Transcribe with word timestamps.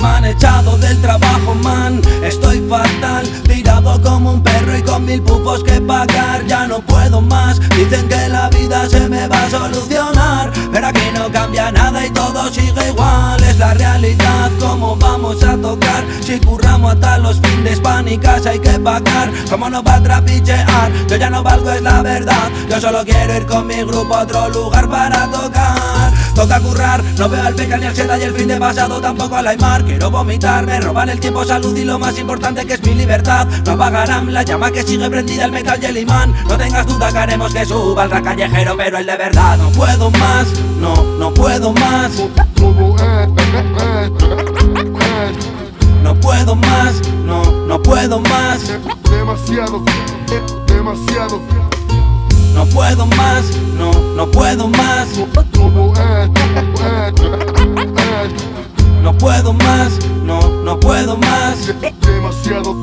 Me 0.00 0.08
han 0.08 0.24
echado 0.24 0.78
del 0.78 0.98
trabajo, 1.02 1.54
man. 1.56 2.00
Estoy 2.24 2.60
fatal, 2.68 3.26
tirado 3.42 4.00
como 4.00 4.32
un 4.32 4.42
perro 4.42 4.76
y 4.76 4.82
con 4.82 5.04
mil 5.04 5.20
pufos 5.22 5.62
que 5.62 5.80
pagar. 5.80 6.46
Ya 6.46 6.66
no 6.66 6.80
puedo 6.80 7.20
más, 7.20 7.60
dicen 7.76 8.08
que 8.08 8.28
la 8.28 8.48
vida 8.48 8.88
se 8.88 9.08
me 9.08 9.28
va 9.28 9.44
a 9.44 9.50
solucionar. 9.50 10.50
Pero 10.72 10.86
aquí 10.86 11.02
no 11.14 11.30
cambia 11.30 11.70
nada 11.70 12.06
y 12.06 12.10
todo 12.10 12.48
sigue 12.50 12.88
igual. 12.88 13.42
Es 13.42 13.58
la 13.58 13.74
realidad, 13.74 14.50
¿cómo 14.58 14.96
vamos 14.96 15.42
a 15.44 15.56
tocar? 15.56 16.04
Si 16.22 16.40
curramos 16.40 16.94
hasta 16.94 17.18
los 17.18 17.38
fines 17.40 17.78
pánicas 17.80 18.46
hay 18.46 18.58
que 18.58 18.78
pagar. 18.78 19.30
¿Cómo 19.50 19.68
no 19.68 19.82
va 19.82 19.96
a 19.96 20.02
trapichear? 20.02 20.90
Yo 21.08 21.16
ya 21.16 21.28
no 21.28 21.42
valgo, 21.42 21.70
es 21.72 21.82
la 21.82 22.02
verdad. 22.02 22.48
Yo 22.70 22.80
solo 22.80 23.04
quiero 23.04 23.36
ir 23.36 23.44
con 23.44 23.66
mi 23.66 23.82
grupo 23.82 24.14
a 24.14 24.22
otro 24.22 24.48
lugar 24.48 24.88
para 24.88 25.26
tocar. 25.26 25.99
Toca 26.34 26.60
currar, 26.60 27.02
no 27.18 27.28
veo 27.28 27.42
al 27.42 27.54
peca 27.54 27.76
ni 27.76 27.86
al 27.86 27.94
seda 27.94 28.18
y 28.18 28.22
el 28.22 28.34
fin 28.34 28.48
de 28.48 28.56
pasado 28.56 29.00
tampoco 29.00 29.36
al 29.36 29.46
Aymar 29.46 29.84
Quiero 29.84 30.10
vomitar, 30.10 30.64
me 30.66 30.80
roban 30.80 31.08
el 31.08 31.20
tiempo, 31.20 31.44
salud 31.44 31.76
y 31.76 31.84
lo 31.84 31.98
más 31.98 32.18
importante 32.18 32.64
que 32.66 32.74
es 32.74 32.82
mi 32.82 32.94
libertad. 32.94 33.46
No 33.64 33.72
apagarán 33.72 34.32
la 34.32 34.42
llama 34.42 34.70
que 34.70 34.82
sigue 34.82 35.08
prendida 35.10 35.44
el 35.44 35.52
metal 35.52 35.78
y 35.82 35.86
el 35.86 35.98
imán. 35.98 36.34
No 36.48 36.56
tengas 36.56 36.86
duda 36.86 37.12
que 37.12 37.18
haremos 37.18 37.52
que 37.52 37.64
suba 37.64 38.04
el 38.04 38.22
callejero 38.22 38.76
pero 38.76 38.98
el 38.98 39.06
de 39.06 39.16
verdad 39.16 39.58
No 39.58 39.70
puedo 39.70 40.10
más, 40.10 40.46
no, 40.80 41.02
no 41.18 41.34
puedo 41.34 41.72
más. 41.72 42.12
No 46.02 46.14
puedo 46.20 46.56
más, 46.56 47.00
no, 47.24 47.50
no 47.66 47.82
puedo 47.82 48.20
más. 48.20 48.60
Demasiado, 49.10 49.82
demasiado 50.66 51.40
No 52.54 52.66
puedo 52.66 53.06
más, 53.06 53.44
no, 53.76 53.92
no 54.16 54.30
puedo 54.30 54.68
más. 54.68 55.08
No 59.02 59.16
puedo 59.16 59.52
más, 59.52 59.98
no, 60.24 60.40
no 60.62 60.78
puedo 60.78 61.16
más. 61.16 61.66
Demasiado, 62.00 62.76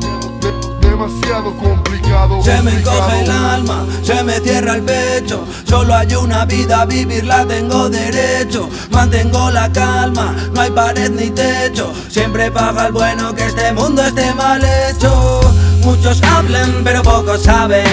demasiado 0.82 1.56
complicado 1.58 2.42
Se 2.44 2.62
me 2.64 2.72
encoge 2.72 3.22
el 3.22 3.32
alma, 3.32 3.86
se 4.04 4.24
me 4.24 4.40
cierra 4.40 4.76
el 4.76 4.84
pecho. 4.84 5.46
Solo 5.66 5.94
hay 5.96 6.14
una 6.16 6.46
vida, 6.46 6.82
a 6.82 6.86
vivirla 6.86 7.46
tengo 7.46 7.90
derecho. 7.90 8.70
Mantengo 8.90 9.52
la 9.52 9.72
calma, 9.72 10.36
no 10.54 10.62
hay 10.62 10.72
pared 10.72 11.12
ni 11.12 11.30
techo. 11.30 11.94
Siempre 12.10 12.50
paga 12.52 12.88
el 12.88 12.94
bueno 12.94 13.34
que 13.36 13.46
este 13.46 13.72
mundo 13.74 14.04
esté 14.04 14.34
mal 14.34 14.62
hecho. 14.64 15.42
Muchos 15.84 16.22
hablan 16.24 16.82
pero 16.84 17.02
pocos 17.02 17.44
saben 17.44 17.87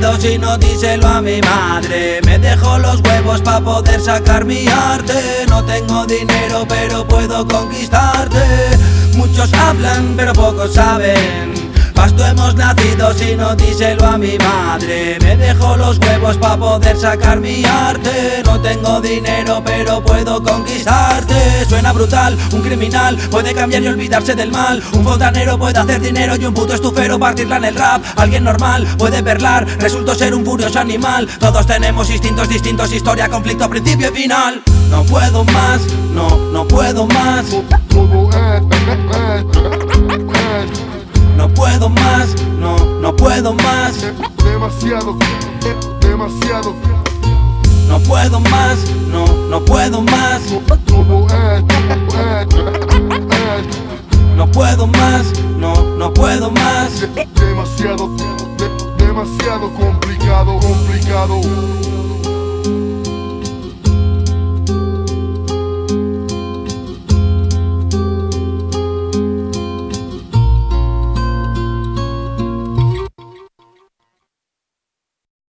nacido 0.00 0.20
si 0.20 0.38
no 0.38 0.56
díselo 0.56 1.06
a 1.06 1.20
mi 1.20 1.40
madre. 1.42 2.20
Me 2.24 2.38
dejo 2.38 2.78
los 2.78 3.00
huevos 3.02 3.40
pa' 3.42 3.60
poder 3.60 4.00
sacar 4.00 4.44
mi 4.44 4.66
arte. 4.66 5.46
No 5.48 5.64
tengo 5.64 6.06
dinero 6.06 6.64
pero 6.68 7.06
puedo 7.06 7.46
conquistarte. 7.46 8.40
Muchos 9.16 9.52
hablan 9.52 10.14
pero 10.16 10.32
pocos 10.32 10.74
saben 10.74 11.69
si 13.16 13.34
no 13.34 13.54
díselo 13.56 14.06
a 14.06 14.18
mi 14.18 14.36
madre. 14.38 15.18
Me 15.20 15.36
dejo 15.36 15.76
los 15.76 15.98
huevos 15.98 16.36
pa' 16.36 16.56
poder 16.56 16.96
sacar 16.96 17.40
mi 17.40 17.64
arte. 17.64 18.42
No 18.44 18.60
tengo 18.60 19.00
dinero 19.00 19.62
pero 19.64 20.02
puedo 20.02 20.42
conquistarte. 20.42 21.64
Suena 21.68 21.92
brutal, 21.92 22.36
un 22.52 22.60
criminal 22.60 23.16
puede 23.30 23.54
cambiar 23.54 23.82
y 23.82 23.88
olvidarse 23.88 24.34
del 24.34 24.50
mal. 24.50 24.82
Un 24.92 25.04
fontanero 25.04 25.58
puede 25.58 25.78
hacer 25.78 26.00
dinero 26.00 26.36
y 26.36 26.44
un 26.44 26.54
puto 26.54 26.74
estufero 26.74 27.18
partirla 27.18 27.56
en 27.56 27.64
el 27.64 27.74
rap. 27.74 28.02
Alguien 28.16 28.44
normal 28.44 28.86
puede 28.98 29.22
perlar, 29.22 29.66
resulto 29.78 30.14
ser 30.14 30.34
un 30.34 30.44
furioso 30.44 30.78
animal. 30.78 31.26
Todos 31.38 31.66
tenemos 31.66 32.10
instintos 32.10 32.48
distintos, 32.48 32.92
historia, 32.92 33.28
conflicto, 33.28 33.68
principio 33.70 34.10
y 34.10 34.22
final. 34.22 34.62
No 34.90 35.04
puedo 35.04 35.44
más, 35.44 35.80
no, 36.12 36.36
no 36.52 36.68
puedo 36.68 37.06
más 37.06 37.46
Demasiado, 44.44 45.16
demasiado. 46.02 46.74
No 47.88 47.98
puedo 48.00 48.38
más, 48.38 48.78
no, 49.10 49.24
no 49.48 49.64
puedo 49.64 50.02
más. 50.02 50.42
No 54.36 54.46
puedo 54.50 54.86
más, 54.86 55.32
no, 55.56 55.96
no 55.96 56.12
puedo 56.12 56.50
más. 56.50 57.08
Demasiado, 57.34 58.10
demasiado 58.98 59.72
complicado, 59.72 60.58
complicado. 60.58 61.40